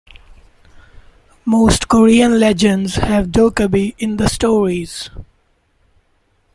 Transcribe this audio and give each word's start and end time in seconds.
Most 1.45 1.87
Korean 1.87 2.39
legends 2.39 2.95
have 2.95 3.27
Dokkaebi 3.27 3.93
in 3.99 4.17
the 4.17 4.27
stories. 4.29 5.11